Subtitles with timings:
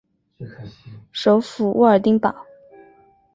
[1.11, 2.47] 首府沃尔丁堡。